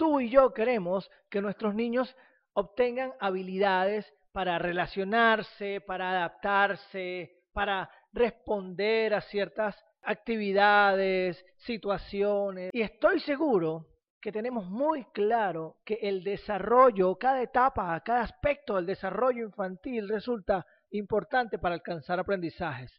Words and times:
Tú 0.00 0.18
y 0.18 0.30
yo 0.30 0.54
queremos 0.54 1.10
que 1.28 1.42
nuestros 1.42 1.74
niños 1.74 2.16
obtengan 2.54 3.12
habilidades 3.20 4.10
para 4.32 4.58
relacionarse, 4.58 5.82
para 5.82 6.12
adaptarse, 6.12 7.42
para 7.52 7.90
responder 8.10 9.12
a 9.12 9.20
ciertas 9.20 9.76
actividades, 10.00 11.44
situaciones. 11.58 12.70
Y 12.72 12.80
estoy 12.80 13.20
seguro 13.20 13.88
que 14.22 14.32
tenemos 14.32 14.70
muy 14.70 15.04
claro 15.12 15.76
que 15.84 15.98
el 16.00 16.24
desarrollo, 16.24 17.16
cada 17.16 17.42
etapa, 17.42 18.00
cada 18.00 18.22
aspecto 18.22 18.76
del 18.76 18.86
desarrollo 18.86 19.44
infantil 19.44 20.08
resulta 20.08 20.64
importante 20.92 21.58
para 21.58 21.74
alcanzar 21.74 22.18
aprendizajes. 22.18 22.90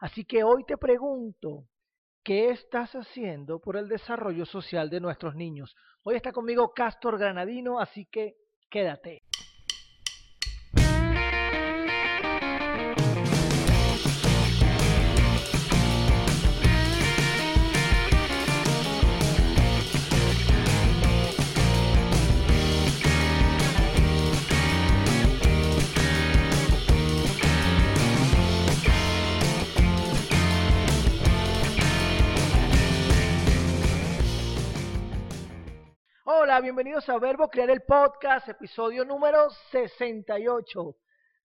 Así 0.00 0.24
que 0.24 0.42
hoy 0.42 0.64
te 0.64 0.76
pregunto, 0.76 1.68
¿qué 2.22 2.50
estás 2.50 2.92
haciendo 2.94 3.60
por 3.60 3.76
el 3.76 3.88
desarrollo 3.88 4.44
social 4.44 4.90
de 4.90 5.00
nuestros 5.00 5.34
niños? 5.34 5.74
Hoy 6.02 6.16
está 6.16 6.32
conmigo 6.32 6.72
Castor 6.74 7.18
Granadino, 7.18 7.80
así 7.80 8.06
que 8.06 8.36
quédate. 8.70 9.22
Bienvenidos 36.62 37.08
a 37.08 37.18
Verbo 37.18 37.48
Crear 37.48 37.70
el 37.70 37.82
Podcast, 37.82 38.48
episodio 38.50 39.06
número 39.06 39.48
68. 39.70 40.94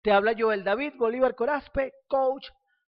Te 0.00 0.10
habla 0.10 0.32
Joel 0.38 0.64
David 0.64 0.94
Bolívar 0.96 1.34
Corazpe, 1.34 1.92
coach 2.08 2.48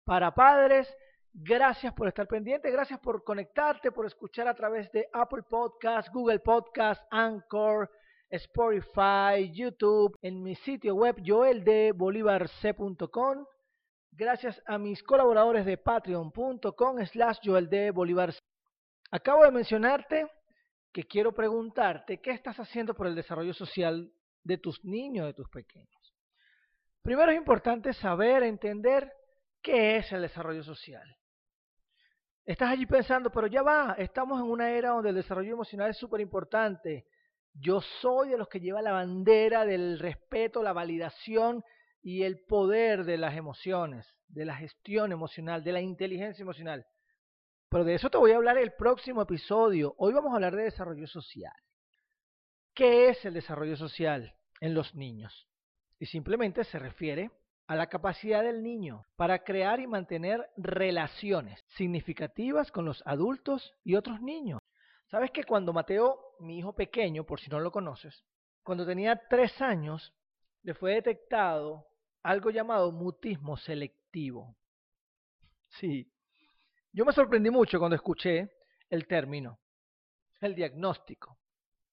para 0.04 0.34
padres. 0.34 0.92
Gracias 1.32 1.94
por 1.94 2.08
estar 2.08 2.28
pendiente, 2.28 2.72
gracias 2.72 3.00
por 3.02 3.24
conectarte, 3.24 3.92
por 3.92 4.08
escuchar 4.08 4.48
a 4.48 4.56
través 4.56 4.92
de 4.92 5.08
Apple 5.14 5.44
Podcast, 5.48 6.12
Google 6.12 6.40
Podcast, 6.40 7.06
Anchor, 7.12 7.88
Spotify, 8.32 9.52
YouTube, 9.54 10.18
en 10.24 10.42
mi 10.42 10.56
sitio 10.56 10.96
web 10.96 11.18
joeldebolivarc.com. 11.24 13.46
Gracias 14.14 14.60
a 14.66 14.80
mis 14.80 15.04
colaboradores 15.04 15.68
de 15.68 15.78
patreon.com 15.78 17.06
slash 17.06 17.38
joeldebolivarc. 17.44 18.40
Acabo 19.12 19.44
de 19.44 19.52
mencionarte 19.52 20.26
que 20.92 21.04
quiero 21.04 21.34
preguntarte, 21.34 22.20
¿qué 22.20 22.32
estás 22.32 22.60
haciendo 22.60 22.94
por 22.94 23.08
el 23.08 23.16
desarrollo 23.16 23.54
social 23.54 24.12
de 24.44 24.58
tus 24.58 24.84
niños, 24.84 25.28
de 25.28 25.34
tus 25.34 25.50
pequeños? 25.50 26.16
Primero 27.02 27.32
es 27.32 27.38
importante 27.38 27.94
saber, 27.94 28.44
entender 28.44 29.12
qué 29.62 29.98
es 29.98 30.12
el 30.12 30.22
desarrollo 30.22 30.64
social. 30.64 31.18
Estás 32.46 32.70
allí 32.72 32.86
pensando, 32.86 33.30
pero 33.30 33.48
ya 33.48 33.62
va, 33.62 33.96
estamos 33.98 34.40
en 34.40 34.50
una 34.50 34.72
era 34.72 34.92
donde 34.92 35.10
el 35.10 35.16
desarrollo 35.16 35.54
emocional 35.54 35.90
es 35.90 35.98
súper 35.98 36.22
importante. 36.22 37.06
Yo 37.54 37.82
soy 38.02 38.30
de 38.30 38.38
los 38.38 38.48
que 38.48 38.60
lleva 38.60 38.82
la 38.82 38.94
bandera 38.94 39.66
del 39.66 40.00
respeto, 40.00 40.64
la 40.64 40.74
validación 40.74 41.64
y 42.02 42.24
el 42.24 42.40
poder 42.46 43.04
de 43.04 43.18
las 43.18 43.36
emociones, 43.36 44.06
de 44.28 44.46
la 44.46 44.56
gestión 44.56 45.12
emocional, 45.12 45.64
de 45.64 45.74
la 45.74 45.82
inteligencia 45.82 46.44
emocional. 46.44 46.86
Pero 47.70 47.84
de 47.84 47.96
eso 47.96 48.10
te 48.10 48.18
voy 48.18 48.32
a 48.32 48.38
hablar 48.38 48.58
el 48.58 48.72
próximo 48.74 49.22
episodio. 49.22 49.94
Hoy 49.98 50.14
vamos 50.14 50.32
a 50.32 50.36
hablar 50.36 50.56
de 50.56 50.64
desarrollo 50.64 51.08
social. 51.08 51.54
¿Qué 52.74 53.10
es 53.10 53.26
el 53.26 53.34
desarrollo 53.34 53.76
social 53.76 54.36
en 54.62 54.74
los 54.74 54.96
niños? 54.96 55.50
Y 56.00 56.06
simplemente 56.06 56.64
se 56.64 56.80
refiere 56.80 57.30
a 57.68 57.76
la 57.76 57.88
capacidad 57.88 58.44
del 58.44 58.64
niño 58.64 59.06
para 59.18 59.44
crear 59.44 59.82
y 59.82 59.88
mantener 59.88 60.50
relaciones 60.56 61.62
significativas 61.76 62.72
con 62.72 62.86
los 62.86 63.04
adultos 63.06 63.74
y 63.84 63.96
otros 63.96 64.22
niños. 64.22 64.62
¿Sabes 65.08 65.32
que 65.32 65.44
cuando 65.44 65.74
Mateo, 65.74 66.36
mi 66.40 66.60
hijo 66.60 66.74
pequeño, 66.74 67.26
por 67.26 67.42
si 67.42 67.50
no 67.50 67.60
lo 67.60 67.72
conoces, 67.72 68.24
cuando 68.64 68.86
tenía 68.86 69.22
tres 69.30 69.62
años, 69.62 70.14
le 70.64 70.74
fue 70.74 70.94
detectado 70.94 71.88
algo 72.24 72.50
llamado 72.50 72.94
mutismo 72.94 73.58
selectivo? 73.58 74.56
Sí, 75.68 76.10
yo 76.92 77.06
me 77.06 77.14
sorprendí 77.14 77.50
mucho 77.50 77.80
cuando 77.80 77.96
escuché 77.96 78.50
el 78.90 79.08
término, 79.08 79.60
el 80.42 80.56
diagnóstico. 80.56 81.38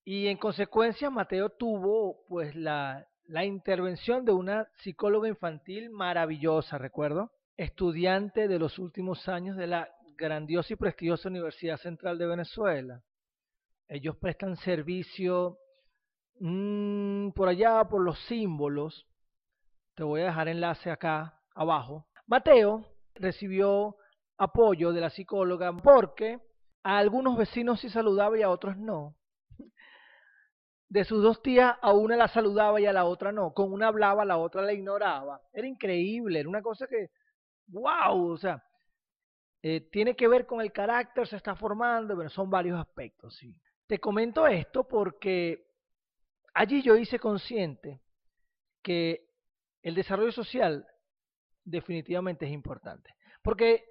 Y 0.04 0.26
en 0.26 0.36
consecuencia 0.36 1.10
Mateo 1.10 1.50
tuvo 1.50 2.24
pues 2.28 2.54
la, 2.54 3.06
la 3.26 3.44
intervención 3.44 4.24
de 4.24 4.32
una 4.32 4.68
psicóloga 4.82 5.28
infantil 5.28 5.90
maravillosa, 5.90 6.78
recuerdo, 6.78 7.30
estudiante 7.56 8.48
de 8.48 8.58
los 8.58 8.78
últimos 8.78 9.28
años 9.28 9.56
de 9.56 9.66
la 9.66 9.88
grandiosa 10.16 10.72
y 10.72 10.76
prestigiosa 10.76 11.28
Universidad 11.28 11.78
Central 11.78 12.18
de 12.18 12.26
Venezuela. 12.26 13.02
Ellos 13.88 14.16
prestan 14.16 14.56
servicio 14.56 15.58
mmm, 16.40 17.30
por 17.30 17.48
allá, 17.48 17.84
por 17.84 18.02
los 18.02 18.18
símbolos. 18.26 19.06
Te 19.94 20.02
voy 20.02 20.22
a 20.22 20.26
dejar 20.26 20.48
enlace 20.48 20.90
acá 20.90 21.40
abajo. 21.54 22.06
Mateo 22.26 22.86
recibió 23.14 23.96
apoyo 24.36 24.92
de 24.92 25.00
la 25.00 25.10
psicóloga 25.10 25.72
porque 25.76 26.40
a 26.82 26.98
algunos 26.98 27.36
vecinos 27.36 27.80
sí 27.80 27.88
saludaba 27.88 28.38
y 28.38 28.42
a 28.42 28.50
otros 28.50 28.76
no. 28.76 29.16
De 30.88 31.04
sus 31.04 31.22
dos 31.22 31.42
tías, 31.42 31.76
a 31.80 31.92
una 31.92 32.16
la 32.16 32.28
saludaba 32.28 32.80
y 32.80 32.86
a 32.86 32.92
la 32.92 33.04
otra 33.04 33.32
no. 33.32 33.52
Con 33.52 33.72
una 33.72 33.88
hablaba, 33.88 34.22
a 34.22 34.26
la 34.26 34.36
otra 34.36 34.62
la 34.62 34.72
ignoraba. 34.72 35.40
Era 35.52 35.66
increíble, 35.66 36.40
era 36.40 36.48
una 36.48 36.62
cosa 36.62 36.86
que, 36.86 37.10
wow, 37.68 38.32
o 38.32 38.36
sea, 38.36 38.62
eh, 39.62 39.80
tiene 39.90 40.14
que 40.14 40.28
ver 40.28 40.46
con 40.46 40.60
el 40.60 40.72
carácter, 40.72 41.26
se 41.26 41.36
está 41.36 41.56
formando, 41.56 42.16
pero 42.16 42.28
son 42.28 42.50
varios 42.50 42.78
aspectos, 42.78 43.34
sí. 43.36 43.56
Te 43.86 43.98
comento 43.98 44.46
esto 44.46 44.86
porque 44.86 45.66
allí 46.52 46.82
yo 46.82 46.96
hice 46.96 47.18
consciente 47.18 48.00
que 48.82 49.26
el 49.82 49.94
desarrollo 49.94 50.32
social 50.32 50.86
definitivamente 51.64 52.44
es 52.46 52.52
importante. 52.52 53.14
Porque 53.42 53.84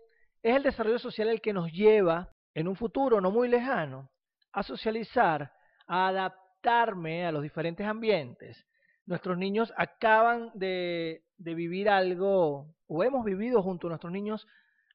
es 0.43 0.55
el 0.57 0.63
desarrollo 0.63 0.99
social 0.99 1.29
el 1.29 1.41
que 1.41 1.53
nos 1.53 1.71
lleva, 1.71 2.29
en 2.53 2.67
un 2.67 2.75
futuro 2.75 3.21
no 3.21 3.31
muy 3.31 3.47
lejano, 3.47 4.11
a 4.51 4.61
socializar, 4.61 5.51
a 5.87 6.07
adaptarme 6.09 7.25
a 7.25 7.31
los 7.31 7.41
diferentes 7.41 7.87
ambientes. 7.87 8.63
Nuestros 9.05 9.37
niños 9.37 9.73
acaban 9.77 10.51
de, 10.53 11.23
vivir 11.37 11.89
algo, 11.89 12.75
o 12.87 13.03
hemos 13.03 13.23
vivido 13.25 13.63
junto 13.63 13.87
a 13.87 13.89
nuestros 13.89 14.11
niños 14.11 14.45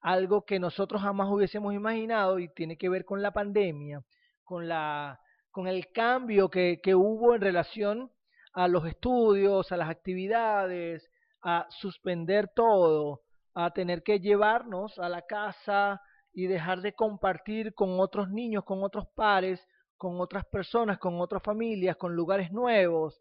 algo 0.01 0.45
que 0.45 0.61
nosotros 0.61 1.03
jamás 1.03 1.29
hubiésemos 1.29 1.75
imaginado 1.75 2.39
y 2.39 2.49
tiene 2.55 2.77
que 2.77 2.89
ver 2.89 3.05
con 3.05 3.21
la 3.21 3.33
pandemia, 3.33 4.05
con, 4.45 4.69
la, 4.69 5.19
con 5.51 5.67
el 5.67 5.91
cambio 5.93 6.49
que 6.51 6.95
hubo 6.95 7.35
en 7.35 7.41
relación 7.41 8.13
a 8.53 8.69
los 8.69 8.87
estudios, 8.87 9.73
a 9.73 9.77
las 9.77 9.89
actividades, 9.89 11.11
a 11.43 11.67
suspender 11.71 12.51
todo, 12.55 13.23
a 13.65 13.73
tener 13.73 14.05
que 14.05 14.21
llevarnos 14.21 14.99
a 15.01 15.09
la 15.09 15.23
casa 15.23 16.01
y 16.33 16.47
dejar 16.47 16.81
de 16.81 16.93
compartir 16.93 17.75
con 17.75 17.99
otros 17.99 18.31
niños, 18.31 18.65
con 18.65 18.85
otros 18.85 19.09
pares, 19.17 19.67
con 19.97 20.21
otras 20.21 20.47
personas, 20.47 20.99
con 20.99 21.21
otras 21.21 21.43
familias, 21.43 21.97
con 21.97 22.15
lugares 22.15 22.53
nuevos. 22.53 23.21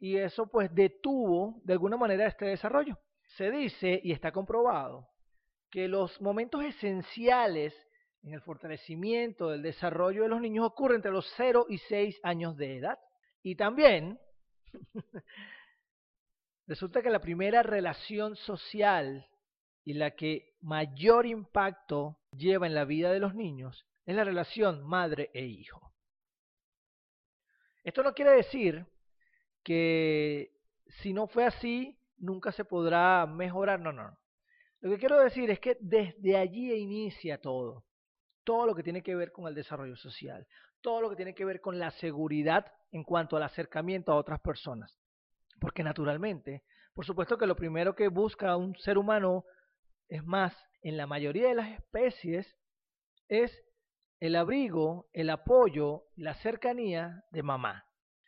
Y 0.00 0.16
eso 0.16 0.48
pues 0.48 0.74
detuvo 0.74 1.60
de 1.62 1.74
alguna 1.74 1.96
manera 1.96 2.26
este 2.26 2.46
desarrollo. 2.46 2.98
Se 3.36 3.52
dice 3.52 4.00
y 4.02 4.10
está 4.10 4.32
comprobado 4.32 5.08
que 5.70 5.86
los 5.86 6.20
momentos 6.20 6.64
esenciales 6.64 7.72
en 8.24 8.34
el 8.34 8.40
fortalecimiento 8.40 9.48
del 9.48 9.62
desarrollo 9.62 10.24
de 10.24 10.28
los 10.28 10.40
niños 10.40 10.66
ocurren 10.66 10.96
entre 10.96 11.12
los 11.12 11.32
0 11.36 11.66
y 11.68 11.78
6 11.78 12.18
años 12.24 12.56
de 12.56 12.78
edad. 12.78 12.98
Y 13.44 13.54
también 13.54 14.18
resulta 16.66 17.00
que 17.00 17.10
la 17.10 17.20
primera 17.20 17.62
relación 17.62 18.34
social 18.34 19.28
y 19.84 19.94
la 19.94 20.12
que 20.12 20.54
mayor 20.60 21.26
impacto 21.26 22.18
lleva 22.36 22.66
en 22.66 22.74
la 22.74 22.84
vida 22.84 23.12
de 23.12 23.20
los 23.20 23.34
niños 23.34 23.86
es 24.06 24.16
la 24.16 24.24
relación 24.24 24.82
madre 24.84 25.30
e 25.34 25.44
hijo. 25.44 25.92
Esto 27.84 28.02
no 28.02 28.14
quiere 28.14 28.32
decir 28.32 28.86
que 29.64 30.52
si 30.86 31.12
no 31.12 31.26
fue 31.26 31.44
así, 31.44 31.98
nunca 32.18 32.52
se 32.52 32.64
podrá 32.64 33.26
mejorar, 33.26 33.80
no, 33.80 33.92
no. 33.92 34.16
Lo 34.80 34.90
que 34.90 34.98
quiero 34.98 35.20
decir 35.20 35.50
es 35.50 35.60
que 35.60 35.76
desde 35.80 36.36
allí 36.36 36.72
inicia 36.72 37.40
todo, 37.40 37.84
todo 38.44 38.66
lo 38.66 38.74
que 38.74 38.82
tiene 38.82 39.02
que 39.02 39.14
ver 39.14 39.32
con 39.32 39.46
el 39.46 39.54
desarrollo 39.54 39.96
social, 39.96 40.46
todo 40.80 41.00
lo 41.00 41.10
que 41.10 41.16
tiene 41.16 41.34
que 41.34 41.44
ver 41.44 41.60
con 41.60 41.78
la 41.78 41.90
seguridad 41.92 42.72
en 42.90 43.04
cuanto 43.04 43.36
al 43.36 43.44
acercamiento 43.44 44.12
a 44.12 44.16
otras 44.16 44.40
personas. 44.40 44.96
Porque 45.60 45.84
naturalmente, 45.84 46.64
por 46.94 47.04
supuesto 47.04 47.38
que 47.38 47.46
lo 47.46 47.56
primero 47.56 47.94
que 47.94 48.08
busca 48.08 48.56
un 48.56 48.76
ser 48.76 48.98
humano 48.98 49.44
es 50.12 50.26
más, 50.26 50.54
en 50.82 50.98
la 50.98 51.06
mayoría 51.06 51.48
de 51.48 51.54
las 51.54 51.70
especies 51.70 52.46
es 53.28 53.50
el 54.20 54.36
abrigo, 54.36 55.08
el 55.14 55.30
apoyo, 55.30 56.04
la 56.16 56.34
cercanía 56.34 57.24
de 57.30 57.42
mamá. 57.42 57.86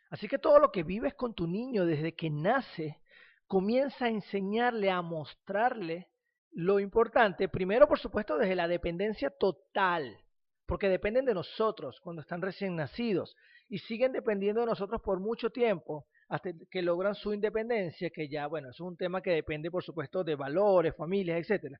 Así 0.09 0.27
que 0.27 0.39
todo 0.39 0.57
lo 0.57 0.71
que 0.71 0.81
vives 0.81 1.13
con 1.13 1.35
tu 1.35 1.45
niño 1.45 1.85
desde 1.85 2.15
que 2.15 2.31
nace, 2.31 2.99
comienza 3.45 4.05
a 4.05 4.09
enseñarle, 4.09 4.89
a 4.89 5.03
mostrarle 5.03 6.09
lo 6.49 6.79
importante, 6.79 7.49
primero 7.49 7.87
por 7.87 7.99
supuesto 7.99 8.35
desde 8.35 8.55
la 8.55 8.67
dependencia 8.67 9.29
total, 9.29 10.17
porque 10.65 10.89
dependen 10.89 11.25
de 11.25 11.35
nosotros 11.35 11.99
cuando 12.01 12.23
están 12.23 12.41
recién 12.41 12.75
nacidos 12.75 13.35
y 13.69 13.77
siguen 13.77 14.11
dependiendo 14.11 14.61
de 14.61 14.67
nosotros 14.67 15.03
por 15.03 15.19
mucho 15.19 15.51
tiempo 15.51 16.07
hasta 16.27 16.51
que 16.69 16.81
logran 16.81 17.15
su 17.15 17.33
independencia, 17.33 18.09
que 18.09 18.27
ya, 18.27 18.47
bueno, 18.47 18.69
es 18.69 18.79
un 18.79 18.97
tema 18.97 19.21
que 19.21 19.31
depende 19.31 19.69
por 19.69 19.83
supuesto 19.83 20.23
de 20.23 20.35
valores, 20.35 20.95
familias, 20.95 21.39
etcétera. 21.39 21.79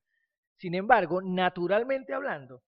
Sin 0.58 0.76
embargo, 0.76 1.22
naturalmente 1.22 2.14
hablando, 2.14 2.62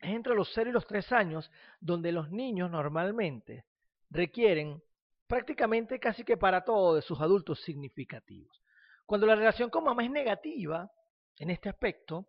es 0.00 0.10
entre 0.10 0.34
los 0.34 0.50
0 0.54 0.70
y 0.70 0.72
los 0.72 0.86
3 0.86 1.12
años 1.12 1.50
donde 1.80 2.12
los 2.12 2.30
niños 2.30 2.70
normalmente 2.70 3.64
requieren 4.10 4.82
prácticamente 5.26 6.00
casi 6.00 6.24
que 6.24 6.36
para 6.36 6.64
todo 6.64 6.94
de 6.94 7.02
sus 7.02 7.20
adultos 7.20 7.62
significativos. 7.62 8.62
Cuando 9.06 9.26
la 9.26 9.36
relación 9.36 9.70
con 9.70 9.84
mamá 9.84 10.04
es 10.04 10.10
negativa, 10.10 10.90
en 11.38 11.50
este 11.50 11.68
aspecto, 11.68 12.28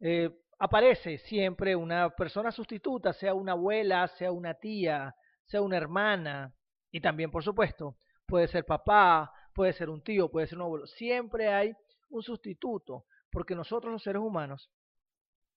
eh, 0.00 0.30
aparece 0.58 1.18
siempre 1.18 1.76
una 1.76 2.10
persona 2.10 2.50
sustituta, 2.50 3.12
sea 3.12 3.34
una 3.34 3.52
abuela, 3.52 4.08
sea 4.08 4.32
una 4.32 4.54
tía, 4.54 5.14
sea 5.44 5.62
una 5.62 5.76
hermana, 5.76 6.54
y 6.94 7.00
también, 7.00 7.28
por 7.28 7.42
supuesto, 7.42 7.96
puede 8.24 8.46
ser 8.46 8.64
papá, 8.64 9.32
puede 9.52 9.72
ser 9.72 9.90
un 9.90 10.00
tío, 10.00 10.30
puede 10.30 10.46
ser 10.46 10.58
un 10.58 10.62
abuelo. 10.62 10.86
Siempre 10.86 11.48
hay 11.48 11.74
un 12.10 12.22
sustituto, 12.22 13.06
porque 13.32 13.56
nosotros 13.56 13.92
los 13.92 14.04
seres 14.04 14.22
humanos 14.22 14.70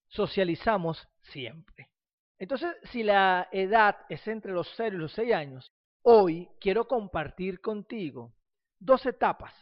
socializamos 0.08 1.08
siempre. 1.22 1.92
Entonces, 2.40 2.76
si 2.86 3.04
la 3.04 3.50
edad 3.52 3.98
es 4.10 4.28
entre 4.28 4.52
los 4.52 4.68
0 4.78 4.96
y 4.96 5.00
los 5.00 5.12
6 5.12 5.32
años, 5.32 5.72
hoy 6.02 6.50
quiero 6.60 6.88
compartir 6.88 7.62
contigo 7.62 8.34
dos 8.80 9.06
etapas 9.06 9.54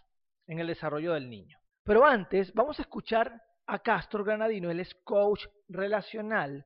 en 0.48 0.60
el 0.60 0.68
desarrollo 0.68 1.12
del 1.12 1.30
niño. 1.30 1.60
Pero 1.84 2.06
antes, 2.06 2.54
vamos 2.54 2.80
a 2.80 2.84
escuchar 2.84 3.42
a 3.68 3.80
Castro 3.80 4.24
Granadino, 4.24 4.72
él 4.72 4.80
es 4.80 4.96
coach 5.04 5.46
relacional, 5.68 6.66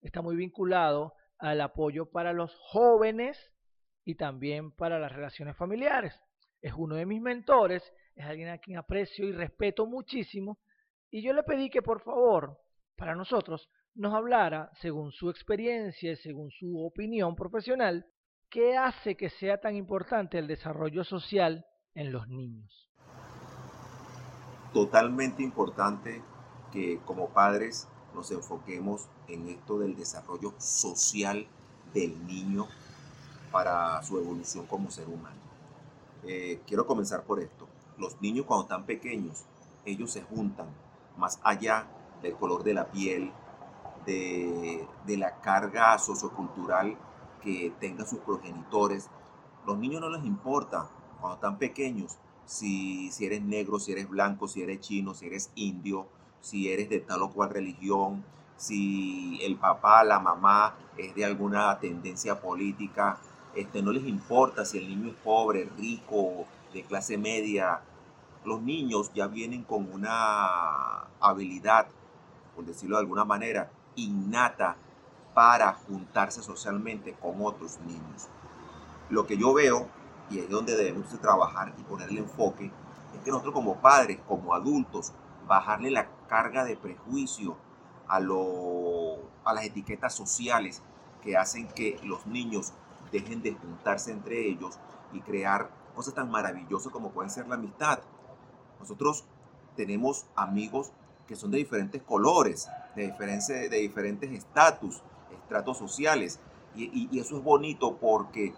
está 0.00 0.20
muy 0.20 0.34
vinculado 0.34 1.14
al 1.38 1.60
apoyo 1.60 2.10
para 2.10 2.32
los 2.32 2.52
jóvenes 2.58 3.38
y 4.08 4.14
también 4.14 4.70
para 4.70 4.98
las 4.98 5.12
relaciones 5.12 5.54
familiares. 5.54 6.18
Es 6.62 6.72
uno 6.74 6.94
de 6.94 7.04
mis 7.04 7.20
mentores, 7.20 7.82
es 8.16 8.24
alguien 8.24 8.48
a 8.48 8.56
quien 8.56 8.78
aprecio 8.78 9.28
y 9.28 9.32
respeto 9.32 9.84
muchísimo, 9.84 10.58
y 11.10 11.22
yo 11.22 11.34
le 11.34 11.42
pedí 11.42 11.68
que 11.68 11.82
por 11.82 12.00
favor, 12.00 12.58
para 12.96 13.14
nosotros, 13.14 13.68
nos 13.94 14.14
hablara, 14.14 14.70
según 14.80 15.12
su 15.12 15.28
experiencia 15.28 16.12
y 16.12 16.16
según 16.16 16.50
su 16.50 16.82
opinión 16.82 17.36
profesional, 17.36 18.06
qué 18.48 18.78
hace 18.78 19.14
que 19.14 19.28
sea 19.28 19.58
tan 19.58 19.76
importante 19.76 20.38
el 20.38 20.46
desarrollo 20.46 21.04
social 21.04 21.66
en 21.92 22.10
los 22.10 22.26
niños. 22.28 22.88
Totalmente 24.72 25.42
importante 25.42 26.22
que 26.72 26.98
como 27.04 27.28
padres 27.28 27.86
nos 28.14 28.30
enfoquemos 28.30 29.06
en 29.28 29.50
esto 29.50 29.78
del 29.78 29.94
desarrollo 29.96 30.54
social 30.58 31.46
del 31.92 32.26
niño 32.26 32.68
para 33.50 34.02
su 34.02 34.18
evolución 34.18 34.66
como 34.66 34.90
ser 34.90 35.08
humano. 35.08 35.36
Eh, 36.24 36.60
quiero 36.66 36.86
comenzar 36.86 37.22
por 37.22 37.40
esto. 37.40 37.66
Los 37.98 38.20
niños 38.20 38.46
cuando 38.46 38.64
están 38.64 38.84
pequeños, 38.84 39.44
ellos 39.84 40.10
se 40.10 40.22
juntan 40.22 40.66
más 41.16 41.40
allá 41.42 41.86
del 42.22 42.34
color 42.34 42.64
de 42.64 42.74
la 42.74 42.86
piel, 42.86 43.32
de, 44.06 44.86
la 45.06 45.40
carga 45.40 45.98
sociocultural 45.98 46.96
que 47.42 47.72
tengan 47.80 48.06
sus 48.06 48.20
progenitores. 48.20 49.08
Los 49.66 49.78
niños 49.78 50.00
no 50.00 50.08
les 50.08 50.24
importa 50.24 50.88
cuando 51.20 51.36
están 51.36 51.58
pequeños 51.58 52.16
si, 52.46 53.10
si 53.10 53.26
eres 53.26 53.42
negro, 53.42 53.78
si 53.78 53.92
eres 53.92 54.08
blanco, 54.08 54.48
si 54.48 54.62
eres 54.62 54.80
chino, 54.80 55.14
si 55.14 55.26
eres 55.26 55.50
indio, 55.54 56.06
si 56.40 56.70
eres 56.72 56.88
de 56.88 57.00
tal 57.00 57.22
o 57.22 57.30
cual 57.30 57.50
religión, 57.50 58.24
si 58.56 59.38
el 59.42 59.56
papá, 59.56 60.04
la 60.04 60.18
mamá 60.18 60.74
es 60.96 61.14
de 61.14 61.24
alguna 61.24 61.78
tendencia 61.78 62.40
política, 62.40 63.18
este, 63.60 63.82
no 63.82 63.90
les 63.90 64.06
importa 64.06 64.64
si 64.64 64.78
el 64.78 64.88
niño 64.88 65.10
es 65.10 65.16
pobre, 65.16 65.68
rico, 65.76 66.46
de 66.72 66.84
clase 66.84 67.18
media. 67.18 67.80
Los 68.44 68.62
niños 68.62 69.10
ya 69.14 69.26
vienen 69.26 69.64
con 69.64 69.92
una 69.92 71.08
habilidad, 71.20 71.88
por 72.54 72.64
decirlo 72.64 72.96
de 72.96 73.00
alguna 73.00 73.24
manera, 73.24 73.70
innata 73.96 74.76
para 75.34 75.72
juntarse 75.72 76.40
socialmente 76.40 77.14
con 77.14 77.44
otros 77.44 77.78
niños. 77.80 78.28
Lo 79.10 79.26
que 79.26 79.36
yo 79.36 79.52
veo, 79.54 79.88
y 80.30 80.38
es 80.38 80.48
donde 80.48 80.76
debemos 80.76 81.08
trabajar 81.20 81.74
y 81.78 81.82
ponerle 81.82 82.20
enfoque, 82.20 82.70
es 83.14 83.20
que 83.24 83.30
nosotros 83.30 83.54
como 83.54 83.80
padres, 83.80 84.20
como 84.28 84.54
adultos, 84.54 85.12
bajarle 85.48 85.90
la 85.90 86.08
carga 86.28 86.64
de 86.64 86.76
prejuicio 86.76 87.56
a, 88.06 88.18
a 88.18 89.54
las 89.54 89.64
etiquetas 89.64 90.14
sociales 90.14 90.82
que 91.22 91.36
hacen 91.36 91.66
que 91.68 91.98
los 92.04 92.26
niños 92.26 92.72
dejen 93.10 93.42
de 93.42 93.54
juntarse 93.54 94.12
entre 94.12 94.48
ellos 94.48 94.78
y 95.12 95.20
crear 95.20 95.70
cosas 95.94 96.14
tan 96.14 96.30
maravillosas 96.30 96.92
como 96.92 97.10
pueden 97.10 97.30
ser 97.30 97.46
la 97.48 97.56
amistad. 97.56 98.00
Nosotros 98.80 99.24
tenemos 99.76 100.26
amigos 100.34 100.92
que 101.26 101.36
son 101.36 101.50
de 101.50 101.58
diferentes 101.58 102.02
colores, 102.02 102.68
de, 102.96 103.12
de 103.68 103.76
diferentes 103.78 104.30
estatus, 104.30 105.02
estratos 105.32 105.78
sociales. 105.78 106.40
Y, 106.74 107.08
y, 107.10 107.18
eso 107.18 107.36
es 107.36 107.42
bonito 107.44 107.96
porque 107.96 108.54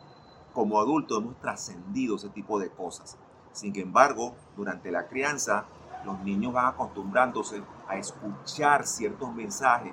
como 0.53 0.79
adultos 0.79 1.19
hemos 1.19 1.41
trascendido 1.41 2.17
ese 2.17 2.29
tipo 2.29 2.59
de 2.59 2.71
cosas. 2.71 3.17
Sin 3.53 3.77
embargo, 3.79 4.35
durante 4.57 4.91
la 4.91 5.09
crianza 5.09 5.67
los 6.05 6.21
niños 6.21 6.53
van 6.53 6.67
acostumbrándose 6.67 7.63
a 7.89 7.97
escuchar 7.97 8.87
ciertos 8.87 9.35
mensajes 9.35 9.93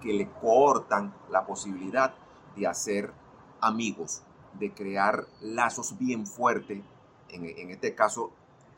que 0.00 0.12
le 0.12 0.28
cortan 0.30 1.14
la 1.30 1.46
posibilidad 1.46 2.14
de 2.56 2.66
hacer 2.66 3.12
amigos, 3.64 4.22
de 4.58 4.72
crear 4.72 5.24
lazos 5.40 5.98
bien 5.98 6.26
fuertes, 6.26 6.82
en, 7.30 7.70
este 7.70 7.94
caso 7.94 8.32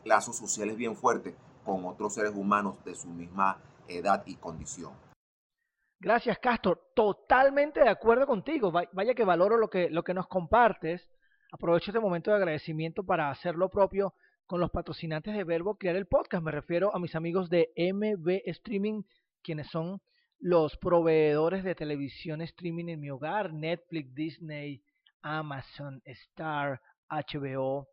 lazos 0.04 0.36
sociales 0.36 0.76
bien 0.76 0.96
fuertes 0.96 1.34
con 1.64 1.84
otros 1.84 2.14
seres 2.14 2.32
humanos 2.34 2.82
de 2.84 2.94
su 2.94 3.08
misma 3.08 3.58
edad 3.88 4.22
y 4.26 4.36
condición. 4.36 4.92
Gracias, 5.98 6.38
Castro. 6.38 6.78
Totalmente 6.94 7.80
de 7.80 7.88
acuerdo 7.88 8.26
contigo. 8.26 8.70
Vaya 8.70 9.14
que 9.14 9.24
valoro 9.24 9.56
lo 9.56 9.68
que, 9.68 9.90
lo 9.90 10.04
que 10.04 10.14
nos 10.14 10.28
compartes. 10.28 11.02
Aprovecho 11.52 11.90
este 11.90 12.00
momento 12.00 12.30
de 12.30 12.36
agradecimiento 12.36 13.02
para 13.02 13.30
hacer 13.30 13.56
lo 13.56 13.68
propio 13.68 14.14
con 14.46 14.60
los 14.60 14.70
patrocinantes 14.70 15.34
de 15.34 15.44
Verbo 15.44 15.76
crear 15.76 15.96
el 15.96 16.06
podcast. 16.06 16.42
Me 16.42 16.52
refiero 16.52 16.94
a 16.94 16.98
mis 16.98 17.14
amigos 17.14 17.50
de 17.50 17.72
MB 17.76 18.42
Streaming, 18.46 19.02
quienes 19.42 19.68
son 19.68 20.00
los 20.38 20.76
proveedores 20.76 21.64
de 21.64 21.74
televisión 21.74 22.42
streaming 22.42 22.88
en 22.88 23.00
mi 23.00 23.10
hogar, 23.10 23.52
Netflix, 23.52 24.14
Disney, 24.14 24.82
Amazon, 25.22 26.00
Star, 26.04 26.80
HBO. 27.08 27.88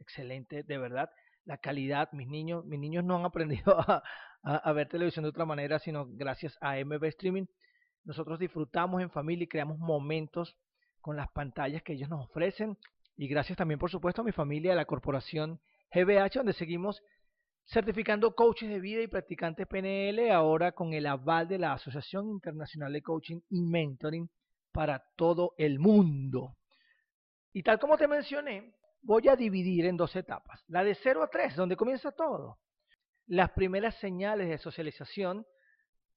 Excelente, 0.00 0.62
de 0.62 0.78
verdad. 0.78 1.10
La 1.44 1.58
calidad, 1.58 2.10
mis 2.12 2.28
niños, 2.28 2.64
mis 2.64 2.80
niños 2.80 3.04
no 3.04 3.16
han 3.16 3.24
aprendido 3.24 3.78
a, 3.88 4.02
a 4.42 4.72
ver 4.72 4.88
televisión 4.88 5.24
de 5.24 5.28
otra 5.28 5.44
manera, 5.44 5.78
sino 5.78 6.06
gracias 6.08 6.56
a 6.60 6.76
MB 6.76 7.04
Streaming. 7.04 7.46
Nosotros 8.04 8.38
disfrutamos 8.38 9.00
en 9.00 9.10
familia 9.10 9.44
y 9.44 9.48
creamos 9.48 9.78
momentos 9.78 10.56
con 11.00 11.16
las 11.16 11.30
pantallas 11.30 11.82
que 11.82 11.94
ellos 11.94 12.08
nos 12.08 12.24
ofrecen. 12.24 12.76
Y 13.16 13.28
gracias 13.28 13.56
también, 13.56 13.78
por 13.78 13.90
supuesto, 13.90 14.22
a 14.22 14.24
mi 14.24 14.32
familia, 14.32 14.72
a 14.72 14.76
la 14.76 14.84
corporación 14.86 15.60
GBH, 15.92 16.38
donde 16.38 16.52
seguimos 16.54 17.02
certificando 17.66 18.34
coaches 18.34 18.68
de 18.68 18.80
vida 18.80 19.02
y 19.02 19.08
practicantes 19.08 19.66
PNL, 19.66 20.30
ahora 20.30 20.72
con 20.72 20.92
el 20.92 21.06
aval 21.06 21.48
de 21.48 21.58
la 21.58 21.72
Asociación 21.72 22.28
Internacional 22.28 22.92
de 22.92 23.02
Coaching 23.02 23.40
y 23.50 23.62
Mentoring 23.62 24.28
para 24.72 25.04
todo 25.16 25.54
el 25.56 25.78
mundo. 25.78 26.56
Y 27.52 27.62
tal 27.62 27.78
como 27.78 27.96
te 27.96 28.08
mencioné, 28.08 28.74
voy 29.02 29.28
a 29.28 29.36
dividir 29.36 29.86
en 29.86 29.96
dos 29.96 30.14
etapas. 30.16 30.62
La 30.68 30.84
de 30.84 30.94
0 30.94 31.22
a 31.22 31.28
3, 31.28 31.56
donde 31.56 31.76
comienza 31.76 32.12
todo. 32.12 32.58
Las 33.26 33.50
primeras 33.52 33.94
señales 33.96 34.48
de 34.48 34.58
socialización 34.58 35.46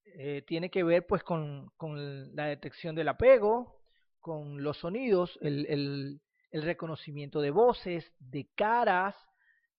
eh, 0.04 0.44
tiene 0.46 0.70
que 0.70 0.84
ver 0.84 1.06
pues 1.06 1.24
con, 1.24 1.72
la 2.34 2.46
detección 2.48 2.96
del 2.96 3.08
apego, 3.08 3.82
con 4.20 4.62
los 4.62 4.78
sonidos, 4.80 5.38
el 5.42 6.20
reconocimiento 6.52 7.40
de 7.40 7.52
voces, 7.52 8.12
de 8.20 8.50
caras, 8.56 9.16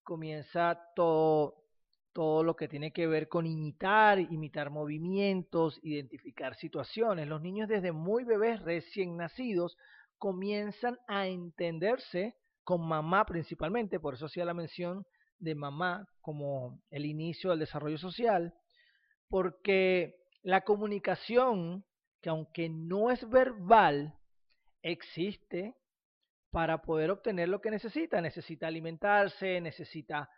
comienza 0.08 0.80
todo, 0.96 1.66
todo 2.14 2.42
lo 2.42 2.56
que 2.56 2.66
tiene 2.66 2.92
que 2.92 3.06
ver 3.06 3.28
con 3.28 3.46
imitar, 3.46 4.18
imitar 4.18 4.70
movimientos, 4.70 5.78
identificar 5.82 6.54
situaciones. 6.54 7.28
Los 7.28 7.42
niños 7.42 7.68
desde 7.68 7.92
muy 7.92 8.24
bebés, 8.24 8.62
recién 8.62 9.18
nacidos, 9.18 9.76
comienzan 10.16 10.98
a 11.08 11.26
entenderse 11.26 12.36
con 12.64 12.88
mamá 12.88 13.26
principalmente, 13.26 14.00
por 14.00 14.14
eso 14.14 14.24
hacía 14.24 14.46
la 14.46 14.54
mención 14.54 15.04
de 15.40 15.54
mamá 15.54 16.08
como 16.22 16.80
el 16.88 17.04
inicio 17.04 17.50
del 17.50 17.58
desarrollo 17.58 17.98
social, 17.98 18.54
porque 19.28 20.16
la 20.42 20.62
comunicación 20.62 21.84
que 22.22 22.30
aunque 22.30 22.70
no 22.70 23.10
es 23.10 23.28
verbal, 23.28 24.18
existe 24.80 25.74
para 26.50 26.80
poder 26.82 27.10
obtener 27.10 27.48
lo 27.48 27.60
que 27.60 27.70
necesita. 27.70 28.20
Necesita 28.20 28.66
alimentarse, 28.66 29.60
necesita 29.60 30.28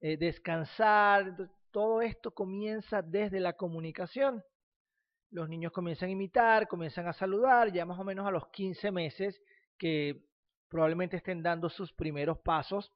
eh, 0.00 0.16
descansar. 0.16 1.34
todo 1.70 2.00
esto 2.00 2.32
comienza 2.32 3.02
desde 3.02 3.40
la 3.40 3.54
comunicación. 3.54 4.42
Los 5.30 5.48
niños 5.48 5.72
comienzan 5.72 6.08
a 6.08 6.12
imitar, 6.12 6.68
comienzan 6.68 7.06
a 7.06 7.12
saludar, 7.12 7.70
ya 7.72 7.84
más 7.84 7.98
o 7.98 8.04
menos 8.04 8.26
a 8.26 8.30
los 8.30 8.48
15 8.48 8.90
meses 8.90 9.40
que 9.76 10.24
probablemente 10.68 11.18
estén 11.18 11.42
dando 11.42 11.68
sus 11.68 11.92
primeros 11.92 12.38
pasos, 12.38 12.92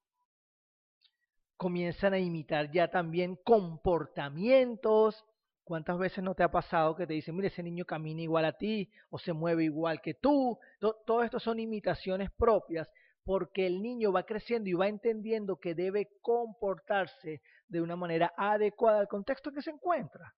comienzan 1.56 2.14
a 2.14 2.18
imitar 2.18 2.70
ya 2.72 2.88
también 2.88 3.36
comportamientos. 3.44 5.24
¿Cuántas 5.64 5.96
veces 5.98 6.24
no 6.24 6.34
te 6.34 6.42
ha 6.42 6.50
pasado 6.50 6.96
que 6.96 7.06
te 7.06 7.14
dicen, 7.14 7.36
mire, 7.36 7.48
ese 7.48 7.62
niño 7.62 7.84
camina 7.84 8.20
igual 8.20 8.44
a 8.44 8.56
ti 8.56 8.90
o 9.10 9.18
se 9.18 9.32
mueve 9.32 9.64
igual 9.64 10.00
que 10.00 10.14
tú? 10.14 10.58
Todo 10.80 11.22
esto 11.22 11.38
son 11.38 11.60
imitaciones 11.60 12.30
propias 12.36 12.90
porque 13.24 13.66
el 13.66 13.80
niño 13.80 14.12
va 14.12 14.24
creciendo 14.24 14.68
y 14.68 14.72
va 14.72 14.88
entendiendo 14.88 15.56
que 15.56 15.74
debe 15.74 16.08
comportarse 16.20 17.40
de 17.68 17.80
una 17.80 17.94
manera 17.94 18.32
adecuada 18.36 18.98
al 18.98 19.08
contexto 19.08 19.50
en 19.50 19.54
que 19.54 19.62
se 19.62 19.70
encuentra. 19.70 20.34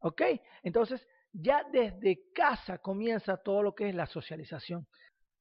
¿Ok? 0.00 0.20
Entonces, 0.62 1.06
ya 1.32 1.64
desde 1.72 2.30
casa 2.34 2.78
comienza 2.78 3.38
todo 3.38 3.62
lo 3.62 3.74
que 3.74 3.88
es 3.88 3.94
la 3.94 4.06
socialización. 4.06 4.86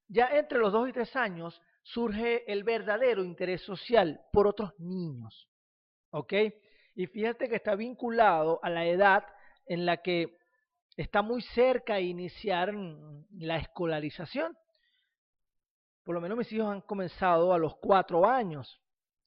Ya 0.07 0.27
entre 0.27 0.59
los 0.59 0.71
dos 0.71 0.87
y 0.87 0.93
tres 0.93 1.13
años 1.17 1.61
surge 1.81 2.49
el 2.51 2.63
verdadero 2.63 3.23
interés 3.23 3.61
social 3.63 4.21
por 4.31 4.47
otros 4.47 4.71
niños. 4.79 5.49
¿Ok? 6.11 6.33
Y 6.95 7.07
fíjate 7.07 7.49
que 7.49 7.55
está 7.55 7.75
vinculado 7.75 8.59
a 8.63 8.69
la 8.69 8.85
edad 8.85 9.25
en 9.65 9.85
la 9.85 9.97
que 9.97 10.37
está 10.95 11.21
muy 11.21 11.41
cerca 11.41 11.95
de 11.95 12.03
iniciar 12.03 12.73
la 13.31 13.57
escolarización. 13.57 14.55
Por 16.03 16.15
lo 16.15 16.21
menos 16.21 16.37
mis 16.37 16.51
hijos 16.51 16.71
han 16.71 16.81
comenzado 16.81 17.53
a 17.53 17.57
los 17.57 17.75
cuatro 17.77 18.27
años, 18.29 18.81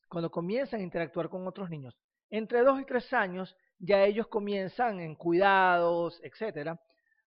cuando 0.08 0.30
comienzan 0.30 0.80
a 0.80 0.84
interactuar 0.84 1.28
con 1.28 1.46
otros 1.46 1.70
niños. 1.70 1.96
Entre 2.30 2.62
dos 2.62 2.80
y 2.80 2.84
tres 2.84 3.12
años 3.12 3.56
ya 3.78 4.04
ellos 4.04 4.28
comienzan 4.28 5.00
en 5.00 5.14
cuidados, 5.14 6.20
etcétera, 6.22 6.80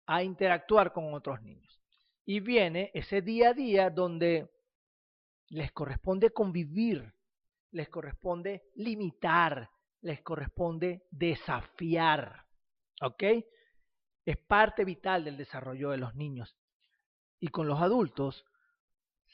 a 0.06 0.24
interactuar 0.24 0.92
con 0.92 1.14
otros 1.14 1.42
niños. 1.42 1.80
Y 2.26 2.40
viene 2.40 2.90
ese 2.94 3.22
día 3.22 3.50
a 3.50 3.54
día 3.54 3.90
donde 3.90 4.50
les 5.50 5.72
corresponde 5.72 6.32
convivir, 6.32 7.14
les 7.72 7.90
corresponde 7.90 8.64
limitar, 8.76 9.70
les 10.04 10.22
corresponde 10.22 11.04
desafiar. 11.10 12.46
¿Ok? 13.02 13.24
Es 14.26 14.38
parte 14.48 14.86
vital 14.86 15.26
del 15.26 15.38
desarrollo 15.38 15.90
de 15.90 15.98
los 15.98 16.14
niños. 16.16 16.56
Y 17.40 17.48
con 17.48 17.68
los 17.68 17.82
adultos 17.82 18.46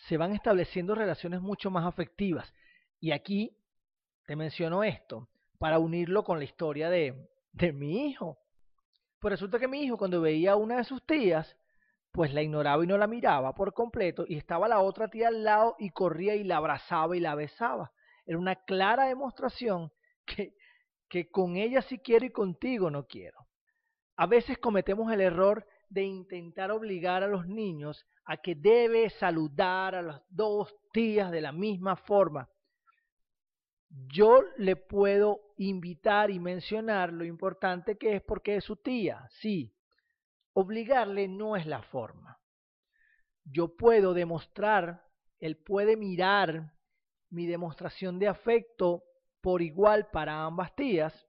se 0.07 0.17
van 0.17 0.33
estableciendo 0.33 0.95
relaciones 0.95 1.41
mucho 1.41 1.69
más 1.69 1.85
afectivas. 1.85 2.51
Y 2.99 3.11
aquí 3.11 3.57
te 4.25 4.35
menciono 4.35 4.83
esto 4.83 5.27
para 5.57 5.79
unirlo 5.79 6.23
con 6.23 6.39
la 6.39 6.45
historia 6.45 6.89
de, 6.89 7.29
de 7.51 7.73
mi 7.73 8.07
hijo. 8.07 8.37
Pues 9.19 9.33
resulta 9.33 9.59
que 9.59 9.67
mi 9.67 9.83
hijo 9.83 9.97
cuando 9.97 10.21
veía 10.21 10.53
a 10.53 10.55
una 10.55 10.77
de 10.77 10.83
sus 10.85 11.05
tías, 11.05 11.57
pues 12.11 12.33
la 12.33 12.41
ignoraba 12.41 12.83
y 12.83 12.87
no 12.87 12.97
la 12.97 13.07
miraba 13.07 13.53
por 13.53 13.73
completo 13.73 14.25
y 14.27 14.37
estaba 14.37 14.67
la 14.67 14.79
otra 14.79 15.09
tía 15.09 15.27
al 15.27 15.43
lado 15.43 15.75
y 15.77 15.89
corría 15.89 16.35
y 16.35 16.43
la 16.43 16.57
abrazaba 16.57 17.17
y 17.17 17.19
la 17.19 17.35
besaba. 17.35 17.91
Era 18.25 18.37
una 18.37 18.55
clara 18.55 19.05
demostración 19.05 19.91
que, 21.07 21.29
con 21.29 21.57
ella 21.57 21.81
sí 21.81 21.99
quiero 21.99 22.25
y 22.25 22.31
contigo 22.31 22.89
no 22.89 23.05
quiero. 23.07 23.47
A 24.15 24.25
veces 24.25 24.57
cometemos 24.57 25.11
el 25.11 25.21
error 25.21 25.65
de 25.89 26.03
intentar 26.03 26.71
obligar 26.71 27.23
a 27.23 27.27
los 27.27 27.47
niños 27.47 28.05
a 28.25 28.37
que 28.37 28.55
debe 28.55 29.09
saludar 29.09 29.95
a 29.95 30.01
las 30.01 30.21
dos 30.29 30.75
tías 30.91 31.31
de 31.31 31.41
la 31.41 31.51
misma 31.51 31.95
forma 31.95 32.49
yo 33.89 34.43
le 34.57 34.75
puedo 34.75 35.41
invitar 35.57 36.29
y 36.29 36.39
mencionar 36.39 37.11
lo 37.11 37.25
importante 37.25 37.97
que 37.97 38.15
es 38.15 38.21
porque 38.21 38.55
es 38.55 38.63
su 38.63 38.77
tía, 38.77 39.27
sí. 39.41 39.75
Obligarle 40.53 41.27
no 41.27 41.55
es 41.55 41.65
la 41.65 41.81
forma. 41.81 42.39
Yo 43.43 43.75
puedo 43.75 44.13
demostrar, 44.13 45.03
él 45.39 45.57
puede 45.57 45.97
mirar 45.97 46.73
mi 47.29 47.47
demostración 47.47 48.19
de 48.19 48.27
afecto 48.27 49.03
por 49.41 49.61
igual 49.61 50.07
para 50.11 50.43
ambas 50.43 50.75
tías 50.75 51.27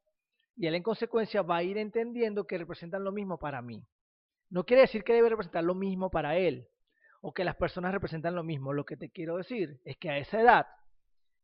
y 0.57 0.67
él 0.67 0.75
en 0.75 0.83
consecuencia 0.83 1.43
va 1.43 1.59
a 1.59 1.63
ir 1.63 1.79
entendiendo 1.79 2.47
que 2.47 2.59
representan 2.59 3.05
lo 3.05 3.13
mismo 3.13 3.39
para 3.39 3.63
mí. 3.63 3.83
No 4.51 4.65
quiere 4.65 4.83
decir 4.83 5.05
que 5.05 5.13
debe 5.13 5.29
representar 5.29 5.65
lo 5.65 5.75
mismo 5.75 6.11
para 6.11 6.37
él 6.37 6.69
o 7.23 7.33
que 7.33 7.45
las 7.45 7.57
personas 7.57 7.93
representan 7.93 8.35
lo 8.35 8.43
mismo. 8.43 8.73
Lo 8.73 8.85
que 8.85 8.97
te 8.97 9.11
quiero 9.11 9.37
decir 9.37 9.81
es 9.85 9.97
que 9.97 10.11
a 10.11 10.19
esa 10.19 10.41
edad 10.41 10.67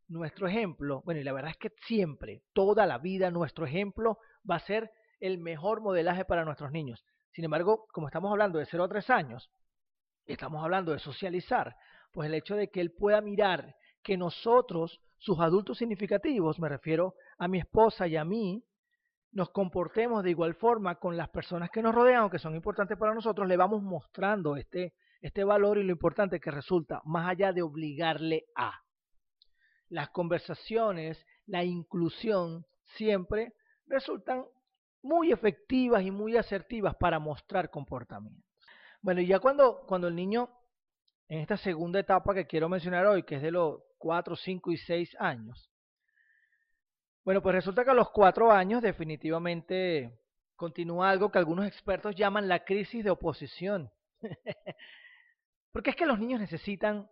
nuestro 0.08 0.46
ejemplo, 0.46 1.02
bueno, 1.04 1.20
y 1.20 1.25
la 1.25 1.32
verdad 1.32 1.50
es 1.50 1.56
que 1.56 1.73
siempre, 1.87 2.42
toda 2.52 2.87
la 2.87 2.99
vida, 2.99 3.30
nuestro 3.30 3.66
ejemplo 3.66 4.18
va 4.49 4.56
a 4.56 4.61
ser 4.61 4.90
el 5.20 5.38
mejor 5.38 5.80
modelaje 5.80 6.25
para 6.25 6.44
nuestros 6.44 6.70
niños. 6.70 7.04
Sin 7.32 7.44
embargo, 7.44 7.87
como 7.92 8.08
estamos 8.08 8.30
hablando 8.30 8.58
de 8.58 8.66
0 8.66 8.85
a 8.85 8.88
3 8.88 9.11
años, 9.11 9.50
estamos 10.26 10.62
hablando 10.62 10.92
de 10.92 10.99
socializar, 10.99 11.76
pues 12.12 12.28
el 12.28 12.35
hecho 12.35 12.56
de 12.56 12.68
que 12.70 12.80
él 12.80 12.92
pueda 12.92 13.20
mirar 13.20 13.76
que 14.02 14.16
nosotros, 14.16 15.00
sus 15.18 15.40
adultos 15.40 15.78
significativos, 15.78 16.58
me 16.58 16.68
refiero 16.68 17.14
a 17.38 17.49
mi 17.49 17.58
esposa 17.58 18.06
y 18.06 18.16
a 18.16 18.25
mí, 18.25 18.62
nos 19.32 19.50
comportemos 19.50 20.25
de 20.25 20.30
igual 20.30 20.54
forma 20.54 20.94
con 20.94 21.16
las 21.16 21.28
personas 21.28 21.70
que 21.70 21.82
nos 21.82 21.94
rodean, 21.94 22.30
que 22.30 22.38
son 22.38 22.54
importantes 22.54 22.96
para 22.96 23.14
nosotros, 23.14 23.46
le 23.46 23.56
vamos 23.56 23.82
mostrando 23.82 24.56
este, 24.56 24.94
este 25.20 25.44
valor 25.44 25.78
y 25.78 25.85
lo 25.85 25.92
importante 25.92 26.40
que 26.40 26.50
resulta, 26.50 27.02
más 27.04 27.28
allá 27.28 27.52
de 27.52 27.62
obligarle 27.62 28.46
a 28.54 28.73
las 29.88 30.08
conversaciones, 30.11 31.25
la 31.46 31.64
inclusión, 31.64 32.64
siempre 32.96 33.54
resultan 33.87 34.44
muy 35.02 35.32
efectivas 35.32 36.02
y 36.02 36.11
muy 36.11 36.37
asertivas 36.37 36.96
para 36.96 37.18
mostrar 37.18 37.70
comportamientos. 37.70 38.44
Bueno, 39.02 39.20
y 39.20 39.26
ya 39.26 39.38
cuando, 39.38 39.82
cuando 39.87 40.08
el 40.08 40.16
niño, 40.16 40.50
en 41.28 41.40
esta 41.40 41.56
segunda 41.56 42.00
etapa 42.00 42.35
que 42.35 42.46
quiero 42.46 42.68
mencionar 42.68 43.06
hoy, 43.06 43.23
que 43.23 43.37
es 43.37 43.42
de 43.42 43.50
los 43.50 43.80
4, 43.98 44.36
5 44.36 44.72
y 44.72 44.76
6 44.76 45.16
años, 45.18 45.70
bueno, 47.24 47.42
pues 47.42 47.56
resulta 47.56 47.84
que 47.84 47.90
a 47.90 47.94
los 47.94 48.10
4 48.10 48.52
años 48.52 48.82
definitivamente 48.82 50.16
continúa 50.54 51.10
algo 51.10 51.32
que 51.32 51.38
algunos 51.38 51.66
expertos 51.66 52.14
llaman 52.14 52.48
la 52.48 52.64
crisis 52.64 53.02
de 53.02 53.10
oposición. 53.10 53.90
Porque 55.72 55.90
es 55.90 55.96
que 55.96 56.06
los 56.06 56.18
niños 56.18 56.40
necesitan 56.40 57.10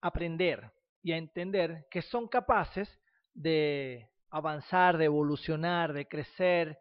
aprender, 0.00 0.70
y 1.02 1.12
a 1.12 1.16
entender 1.16 1.86
que 1.90 2.02
son 2.02 2.28
capaces 2.28 2.88
de 3.34 4.08
avanzar, 4.30 4.98
de 4.98 5.06
evolucionar, 5.06 5.92
de 5.92 6.06
crecer, 6.06 6.78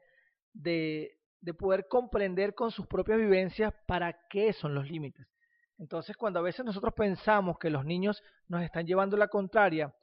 de, 0.53 1.17
de 1.41 1.53
poder 1.53 1.87
comprender 1.87 2.53
con 2.53 2.71
sus 2.71 2.87
propias 2.87 3.17
vivencias 3.17 3.73
para 3.87 4.27
qué 4.29 4.53
son 4.53 4.75
los 4.75 4.89
límites. 4.89 5.27
Entonces, 5.79 6.17
cuando 6.17 6.39
a 6.39 6.43
veces 6.43 6.65
nosotros 6.65 6.93
pensamos 6.93 7.57
que 7.57 7.69
los 7.69 7.85
niños 7.85 8.21
nos 8.49 8.61
están 8.63 8.85
llevando 8.85 9.15
la 9.15 9.29
contraria, 9.29 9.93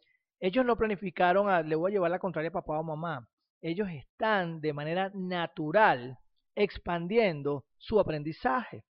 ellos 0.40 0.64
no 0.64 0.76
planificaron 0.76 1.50
a 1.50 1.62
le 1.62 1.76
voy 1.76 1.92
a 1.92 1.94
llevar 1.94 2.10
la 2.10 2.18
contraria 2.18 2.48
a 2.48 2.52
papá 2.52 2.78
o 2.78 2.82
mamá. 2.82 3.28
Ellos 3.60 3.88
están 3.90 4.60
de 4.60 4.72
manera 4.72 5.10
natural 5.14 6.18
expandiendo 6.54 7.66
su 7.76 8.00
aprendizaje, 8.00 8.84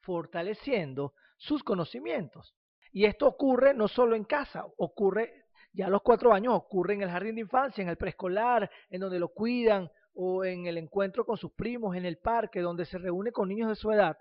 fortaleciendo 0.00 1.12
sus 1.36 1.62
conocimientos. 1.62 2.54
Y 2.90 3.04
esto 3.04 3.26
ocurre 3.26 3.74
no 3.74 3.86
solo 3.86 4.16
en 4.16 4.24
casa, 4.24 4.64
ocurre 4.78 5.44
ya 5.72 5.86
a 5.86 5.90
los 5.90 6.02
cuatro 6.02 6.32
años, 6.32 6.54
ocurre 6.54 6.94
en 6.94 7.02
el 7.02 7.10
jardín 7.10 7.34
de 7.34 7.42
infancia, 7.42 7.82
en 7.82 7.88
el 7.88 7.96
preescolar, 7.96 8.70
en 8.88 9.00
donde 9.00 9.18
lo 9.18 9.28
cuidan, 9.28 9.90
o 10.14 10.44
en 10.44 10.66
el 10.66 10.78
encuentro 10.78 11.26
con 11.26 11.36
sus 11.36 11.52
primos, 11.52 11.96
en 11.96 12.06
el 12.06 12.18
parque, 12.18 12.60
donde 12.60 12.86
se 12.86 12.98
reúne 12.98 13.32
con 13.32 13.48
niños 13.48 13.68
de 13.68 13.74
su 13.74 13.90
edad. 13.90 14.16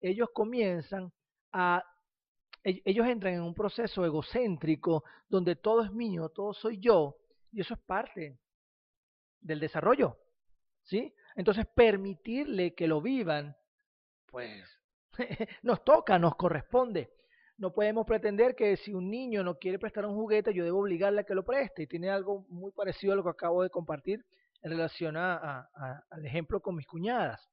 Ellos 0.00 0.28
comienzan 0.32 1.10
a 1.52 1.84
ellos 2.62 3.06
entran 3.06 3.34
en 3.34 3.42
un 3.42 3.54
proceso 3.54 4.04
egocéntrico 4.04 5.04
donde 5.28 5.56
todo 5.56 5.84
es 5.84 5.92
mío, 5.92 6.28
todo 6.28 6.52
soy 6.52 6.78
yo, 6.78 7.16
y 7.52 7.60
eso 7.60 7.74
es 7.74 7.80
parte 7.80 8.38
del 9.40 9.60
desarrollo. 9.60 10.18
¿Sí? 10.84 11.14
Entonces, 11.36 11.66
permitirle 11.66 12.74
que 12.74 12.88
lo 12.88 13.00
vivan, 13.00 13.56
pues 14.26 14.64
nos 15.62 15.84
toca, 15.84 16.18
nos 16.18 16.34
corresponde. 16.36 17.12
No 17.58 17.72
podemos 17.72 18.06
pretender 18.06 18.54
que 18.54 18.76
si 18.76 18.94
un 18.94 19.10
niño 19.10 19.44
no 19.44 19.58
quiere 19.58 19.78
prestar 19.78 20.06
un 20.06 20.14
juguete, 20.14 20.54
yo 20.54 20.64
debo 20.64 20.80
obligarle 20.80 21.20
a 21.20 21.24
que 21.24 21.34
lo 21.34 21.44
preste. 21.44 21.82
Y 21.82 21.86
tiene 21.86 22.10
algo 22.10 22.46
muy 22.48 22.72
parecido 22.72 23.12
a 23.12 23.16
lo 23.16 23.22
que 23.22 23.30
acabo 23.30 23.62
de 23.62 23.70
compartir 23.70 24.24
en 24.62 24.70
relación 24.70 25.16
a, 25.16 25.68
al 26.10 26.24
ejemplo 26.24 26.60
con 26.60 26.74
mis 26.74 26.86
cuñadas. 26.86 27.48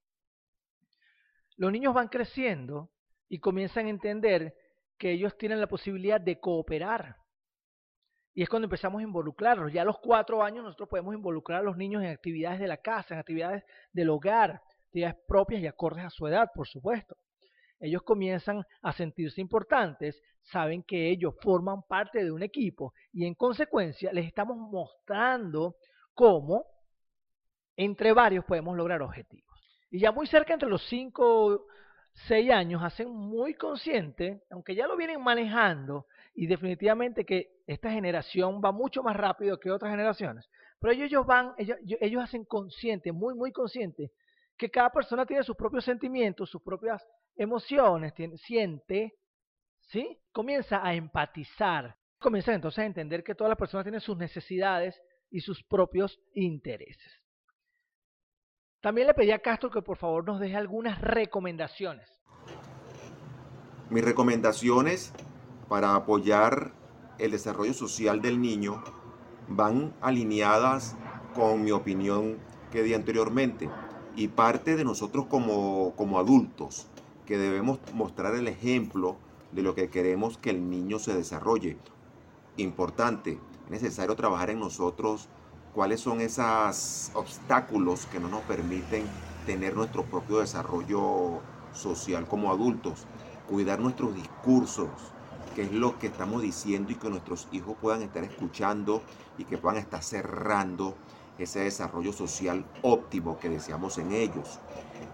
Los 1.57 1.71
niños 1.71 1.93
van 1.93 2.07
creciendo 2.07 2.89
y 3.29 3.39
comienzan 3.39 3.87
a 3.87 3.89
entender 3.89 4.55
que 4.97 5.11
ellos 5.11 5.37
tienen 5.37 5.59
la 5.59 5.67
posibilidad 5.67 6.19
de 6.19 6.39
cooperar. 6.39 7.17
Y 8.33 8.43
es 8.43 8.49
cuando 8.49 8.65
empezamos 8.65 8.99
a 8.99 9.03
involucrarlos. 9.03 9.73
Ya 9.73 9.81
a 9.81 9.85
los 9.85 9.97
cuatro 9.99 10.43
años 10.43 10.63
nosotros 10.63 10.89
podemos 10.89 11.15
involucrar 11.15 11.61
a 11.61 11.63
los 11.63 11.77
niños 11.77 12.03
en 12.03 12.09
actividades 12.09 12.59
de 12.59 12.67
la 12.67 12.77
casa, 12.77 13.13
en 13.13 13.19
actividades 13.19 13.63
del 13.91 14.09
hogar. 14.09 14.61
actividades 14.85 15.17
propias 15.27 15.61
y 15.61 15.67
acordes 15.67 16.05
a 16.05 16.09
su 16.09 16.27
edad, 16.27 16.49
por 16.53 16.67
supuesto. 16.67 17.15
Ellos 17.79 18.01
comienzan 18.03 18.63
a 18.81 18.93
sentirse 18.93 19.41
importantes, 19.41 20.21
saben 20.41 20.83
que 20.83 21.09
ellos 21.09 21.35
forman 21.41 21.83
parte 21.83 22.23
de 22.23 22.31
un 22.31 22.41
equipo 22.41 22.93
y 23.11 23.25
en 23.25 23.35
consecuencia 23.35 24.11
les 24.11 24.25
estamos 24.25 24.57
mostrando 24.57 25.75
cómo 26.13 26.65
entre 27.75 28.13
varios 28.13 28.45
podemos 28.45 28.75
lograr 28.75 29.01
objetivos. 29.01 29.47
Y 29.91 29.99
ya 29.99 30.11
muy 30.11 30.27
cerca, 30.27 30.53
entre 30.53 30.69
los 30.69 30.85
5 30.87 31.65
6 32.25 32.51
años, 32.51 32.83
hacen 32.83 33.09
muy 33.09 33.53
consciente, 33.53 34.41
aunque 34.49 34.75
ya 34.75 34.87
lo 34.87 34.97
vienen 34.97 35.21
manejando, 35.21 36.07
y 36.33 36.47
definitivamente 36.47 37.25
que 37.25 37.61
esta 37.67 37.91
generación 37.91 38.61
va 38.63 38.71
mucho 38.71 39.03
más 39.03 39.15
rápido 39.15 39.59
que 39.59 39.71
otras 39.71 39.91
generaciones, 39.91 40.49
pero 40.79 40.93
ellos 40.93 41.25
van, 41.25 41.53
ellos, 41.57 41.77
ellos 42.01 42.23
hacen 42.23 42.45
consciente, 42.45 43.11
muy, 43.11 43.35
muy 43.35 43.51
consciente, 43.51 44.11
que 44.57 44.69
cada 44.69 44.89
persona 44.89 45.25
tiene 45.25 45.43
sus 45.43 45.55
propios 45.55 45.85
sentimientos, 45.85 46.49
sus 46.49 46.61
propias 46.61 47.05
emociones, 47.35 48.13
siente, 48.37 49.13
¿sí? 49.81 50.19
Comienza 50.31 50.85
a 50.85 50.95
empatizar, 50.95 51.95
comienza 52.19 52.53
entonces 52.53 52.79
a 52.79 52.85
entender 52.85 53.23
que 53.23 53.35
todas 53.35 53.49
las 53.49 53.59
personas 53.59 53.83
tienen 53.85 54.01
sus 54.01 54.17
necesidades 54.17 54.99
y 55.29 55.41
sus 55.41 55.63
propios 55.63 56.19
intereses. 56.33 57.26
También 58.81 59.07
le 59.07 59.13
pedí 59.15 59.31
a 59.31 59.39
Castro 59.39 59.71
que 59.71 59.81
por 59.81 59.97
favor 59.97 60.23
nos 60.23 60.39
deje 60.39 60.55
algunas 60.55 61.01
recomendaciones. 61.01 62.07
Mis 63.89 64.03
recomendaciones 64.03 65.13
para 65.67 65.95
apoyar 65.95 66.73
el 67.17 67.31
desarrollo 67.31 67.73
social 67.73 68.21
del 68.21 68.39
niño 68.39 68.83
van 69.47 69.95
alineadas 70.01 70.95
con 71.33 71.63
mi 71.63 71.71
opinión 71.71 72.37
que 72.71 72.83
di 72.83 72.93
anteriormente 72.93 73.69
y 74.15 74.27
parte 74.27 74.75
de 74.75 74.83
nosotros 74.83 75.25
como, 75.25 75.93
como 75.95 76.19
adultos 76.19 76.87
que 77.25 77.37
debemos 77.37 77.79
mostrar 77.93 78.35
el 78.35 78.47
ejemplo 78.47 79.17
de 79.53 79.63
lo 79.63 79.73
que 79.73 79.89
queremos 79.89 80.37
que 80.37 80.51
el 80.51 80.69
niño 80.69 80.99
se 80.99 81.15
desarrolle. 81.15 81.77
Importante, 82.57 83.39
es 83.65 83.71
necesario 83.71 84.15
trabajar 84.15 84.49
en 84.49 84.59
nosotros 84.59 85.29
cuáles 85.77 86.01
son 86.01 86.21
esos 86.21 87.11
obstáculos 87.13 88.07
que 88.07 88.19
no 88.19 88.29
nos 88.29 88.41
permiten 88.41 89.05
tener 89.45 89.75
nuestro 89.75 90.01
propio 90.05 90.39
desarrollo 90.39 91.39
social 91.71 92.27
como 92.27 92.49
adultos, 92.49 93.05
cuidar 93.47 93.79
nuestros 93.79 94.15
discursos, 94.15 94.89
qué 95.55 95.61
es 95.61 95.71
lo 95.71 95.99
que 95.99 96.07
estamos 96.07 96.41
diciendo 96.41 96.91
y 96.91 96.95
que 96.95 97.11
nuestros 97.11 97.47
hijos 97.51 97.75
puedan 97.79 98.01
estar 98.01 98.23
escuchando 98.23 99.03
y 99.37 99.43
que 99.43 99.59
puedan 99.59 99.77
estar 99.77 100.01
cerrando 100.01 100.95
ese 101.37 101.59
desarrollo 101.59 102.11
social 102.11 102.65
óptimo 102.81 103.37
que 103.37 103.49
deseamos 103.49 103.99
en 103.99 104.13
ellos. 104.13 104.57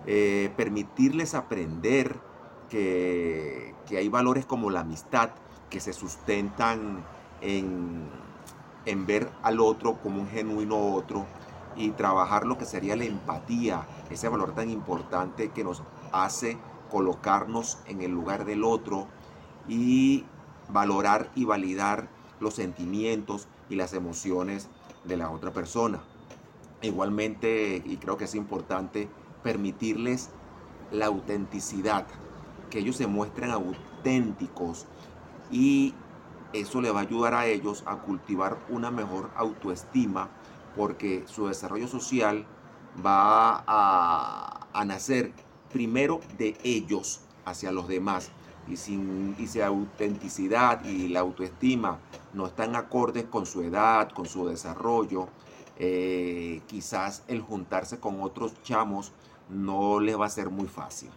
Eh, 0.08 0.50
permitirles 0.56 1.34
aprender 1.34 2.16
que, 2.70 3.76
que 3.86 3.98
hay 3.98 4.08
valores 4.08 4.46
como 4.46 4.70
la 4.70 4.80
amistad 4.80 5.32
que 5.70 5.82
se 5.82 5.92
sustentan 5.92 7.04
en 7.42 8.23
en 8.86 9.06
ver 9.06 9.30
al 9.42 9.60
otro 9.60 9.96
como 10.02 10.22
un 10.22 10.28
genuino 10.28 10.94
otro 10.94 11.26
y 11.76 11.92
trabajar 11.92 12.46
lo 12.46 12.58
que 12.58 12.66
sería 12.66 12.96
la 12.96 13.06
empatía, 13.06 13.88
ese 14.10 14.28
valor 14.28 14.54
tan 14.54 14.70
importante 14.70 15.50
que 15.50 15.64
nos 15.64 15.82
hace 16.12 16.58
colocarnos 16.92 17.80
en 17.88 18.02
el 18.02 18.12
lugar 18.12 18.46
del 18.46 18.64
otro 18.64 19.08
y 19.68 20.26
valorar 20.70 21.32
y 21.36 21.46
validar 21.46 22.08
los 22.40 22.56
sentimientos 22.56 23.48
y 23.70 23.76
las 23.76 23.94
emociones 23.94 24.70
de 25.04 25.18
la 25.18 25.32
otra 25.32 25.52
persona. 25.52 26.04
Igualmente, 26.82 27.82
y 27.84 27.98
creo 27.98 28.18
que 28.18 28.26
es 28.26 28.36
importante, 28.36 29.10
permitirles 29.42 30.30
la 30.92 31.08
autenticidad, 31.08 32.06
que 32.70 32.80
ellos 32.80 32.98
se 32.98 33.08
muestren 33.08 33.52
auténticos 33.52 34.86
y 35.52 35.94
eso 36.54 36.82
le 36.82 36.92
va 36.92 37.00
a 37.00 37.04
ayudar 37.04 37.34
a 37.34 37.48
ellos 37.48 37.84
a 37.86 37.98
cultivar 37.98 38.58
una 38.70 38.92
mejor 38.92 39.32
autoestima 39.36 40.30
porque 40.76 41.24
su 41.28 41.48
desarrollo 41.48 41.88
social 41.88 42.46
va 43.06 43.64
a, 43.68 44.86
nacer 44.86 45.32
primero 45.72 46.20
de 46.38 46.58
ellos 46.64 47.22
hacia 47.46 47.72
los 47.72 47.88
demás. 47.88 48.32
Y, 48.68 48.78
sin, 48.78 49.36
y 49.38 49.48
si 49.48 49.60
la 49.60 49.68
autenticidad 49.68 50.86
y 50.86 51.10
la 51.10 51.20
autoestima 51.20 52.00
no 52.34 52.46
están 52.48 52.76
acordes 52.76 53.26
con 53.26 53.46
su 53.46 53.62
edad, 53.62 54.10
con 54.12 54.26
su 54.26 54.48
desarrollo, 54.48 55.28
eh, 55.78 56.62
quizás 56.68 57.24
el 57.28 57.42
juntarse 57.42 58.00
con 58.00 58.22
otros 58.22 58.54
chamos 58.64 59.12
no 59.50 60.00
les 60.00 60.18
va 60.20 60.28
a 60.28 60.30
ser 60.30 60.50
muy 60.50 60.68
fácil. 60.68 61.10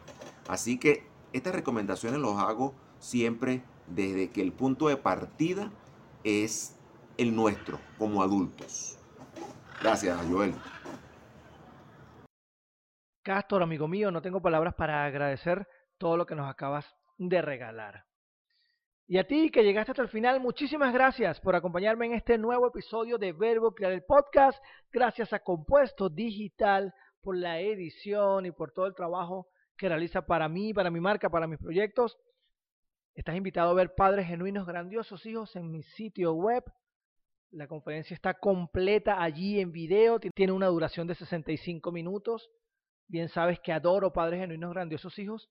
Así 0.48 0.78
que 0.78 1.06
estas 1.32 1.54
recomendaciones 1.54 2.20
los 2.20 2.37
hago 2.38 2.74
siempre 2.98 3.62
desde 3.88 4.31
que 4.31 4.42
el 4.42 4.53
punto 4.53 4.88
de 4.88 4.96
partida 4.96 5.70
es 6.25 6.79
el 7.18 7.35
nuestro 7.35 7.79
como 7.99 8.22
adultos. 8.22 8.99
Gracias, 9.81 10.18
Joel. 10.31 10.55
Castor, 13.22 13.62
amigo 13.62 13.88
mío, 13.88 14.11
no 14.11 14.22
tengo 14.22 14.40
palabras 14.40 14.75
para 14.75 15.05
agradecer 15.05 15.66
todo 15.99 16.16
lo 16.16 16.27
que 16.27 16.35
nos 16.35 16.49
acabas 16.49 16.87
de 17.18 17.42
regalar. 17.42 18.05
Y 19.09 19.18
a 19.18 19.27
ti 19.27 19.51
que 19.51 19.62
llegaste 19.62 19.92
hasta 19.92 20.03
el 20.03 20.09
final, 20.09 20.40
muchísimas 20.40 20.92
gracias 20.92 21.40
por 21.40 21.55
acompañarme 21.55 22.07
en 22.07 22.14
este 22.14 22.38
nuevo 22.38 22.66
episodio 22.66 23.18
de 23.18 23.33
Verbo 23.33 23.72
Crear 23.72 23.92
el 23.92 24.03
Podcast. 24.03 24.62
Gracias 24.92 25.33
a 25.33 25.40
Compuesto 25.40 26.09
Digital 26.09 26.92
por 27.22 27.37
la 27.37 27.61
edición 27.61 28.46
y 28.46 28.51
por 28.51 28.72
todo 28.72 28.87
el 28.87 28.94
trabajo 28.94 29.49
que 29.77 29.88
realiza 29.88 30.27
para 30.27 30.49
mí, 30.49 30.75
para 30.75 30.90
mi 30.90 31.01
marca, 31.01 31.31
para 31.31 31.46
mis 31.46 31.59
proyectos. 31.59 32.18
Estás 33.16 33.35
invitado 33.35 33.70
a 33.70 33.74
ver 33.74 33.94
Padres 33.94 34.26
Genuinos 34.26 34.66
Grandiosos 34.66 35.24
Hijos 35.24 35.57
en 35.57 35.70
mi 35.70 35.83
sitio 35.83 36.35
web. 36.35 36.62
La 37.50 37.66
conferencia 37.66 38.12
está 38.12 38.35
completa 38.35 39.22
allí 39.22 39.59
en 39.59 39.72
video, 39.72 40.20
tiene 40.20 40.52
una 40.52 40.66
duración 40.66 41.07
de 41.07 41.14
65 41.14 41.92
minutos. 41.92 42.50
Bien 43.09 43.31
sabes 43.31 43.59
que 43.61 43.72
adoro 43.72 44.12
Padres 44.12 44.40
Genuinos 44.40 44.74
Grandiosos 44.74 45.18
Hijos 45.18 45.48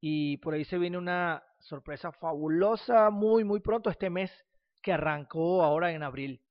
y 0.00 0.38
por 0.38 0.54
ahí 0.54 0.64
se 0.64 0.76
viene 0.76 0.98
una 0.98 1.44
sorpresa 1.60 2.10
fabulosa 2.10 3.10
muy, 3.10 3.44
muy 3.44 3.60
pronto 3.60 3.90
este 3.90 4.10
mes 4.10 4.32
que 4.82 4.92
arrancó 4.92 5.62
ahora 5.62 5.92
en 5.92 6.02
abril. 6.02 6.42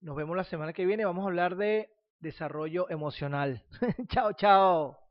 Nos 0.00 0.16
vemos 0.16 0.36
la 0.36 0.44
semana 0.44 0.72
que 0.72 0.86
viene, 0.86 1.04
vamos 1.04 1.22
a 1.22 1.28
hablar 1.28 1.54
de 1.54 1.88
desarrollo 2.18 2.90
emocional. 2.90 3.62
chao, 4.08 4.32
chao. 4.32 5.03